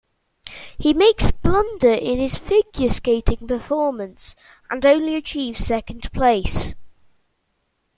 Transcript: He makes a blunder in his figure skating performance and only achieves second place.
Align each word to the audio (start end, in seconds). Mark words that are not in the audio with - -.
He 0.79 0.95
makes 0.95 1.25
a 1.29 1.33
blunder 1.43 1.93
in 1.93 2.17
his 2.17 2.35
figure 2.35 2.89
skating 2.89 3.47
performance 3.47 4.35
and 4.67 4.83
only 4.83 5.13
achieves 5.15 5.63
second 5.63 6.11
place. 6.11 6.73